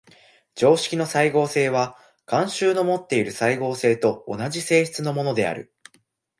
[0.55, 1.95] 常識の斉合性は
[2.25, 5.75] 慣習のもっている斉合性と同じ性質のものである。